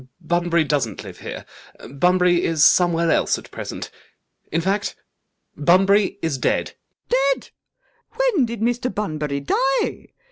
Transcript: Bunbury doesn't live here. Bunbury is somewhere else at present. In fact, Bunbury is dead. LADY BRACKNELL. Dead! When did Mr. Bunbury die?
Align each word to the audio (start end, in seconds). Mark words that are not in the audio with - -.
Bunbury 0.19 0.63
doesn't 0.63 1.03
live 1.03 1.19
here. 1.19 1.45
Bunbury 1.87 2.43
is 2.43 2.65
somewhere 2.65 3.11
else 3.11 3.37
at 3.37 3.51
present. 3.51 3.91
In 4.51 4.59
fact, 4.59 4.95
Bunbury 5.55 6.17
is 6.23 6.39
dead. 6.39 6.71
LADY 7.11 7.11
BRACKNELL. 7.11 7.35
Dead! 7.37 7.49
When 8.35 8.45
did 8.47 8.61
Mr. 8.61 8.91
Bunbury 8.95 9.41
die? 9.41 10.13